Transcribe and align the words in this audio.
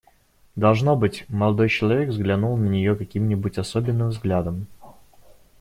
Должно 0.55 0.95
быть, 0.95 1.25
молодой 1.29 1.69
человек 1.69 2.09
взглянул 2.09 2.57
на 2.57 2.65
нее 2.65 2.95
каким-нибудь 2.95 3.59
особенным 3.59 4.09
взглядом. 4.09 4.65